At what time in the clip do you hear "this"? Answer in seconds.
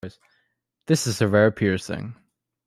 0.87-1.05